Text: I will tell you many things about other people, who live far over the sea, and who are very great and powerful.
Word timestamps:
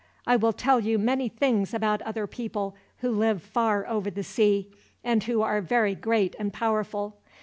I 0.25 0.35
will 0.35 0.51
tell 0.51 0.79
you 0.79 0.97
many 0.97 1.29
things 1.29 1.75
about 1.75 2.01
other 2.01 2.25
people, 2.25 2.75
who 3.01 3.11
live 3.11 3.43
far 3.43 3.85
over 3.87 4.09
the 4.09 4.23
sea, 4.23 4.71
and 5.03 5.23
who 5.25 5.43
are 5.43 5.61
very 5.61 5.93
great 5.93 6.35
and 6.39 6.51
powerful. 6.51 7.17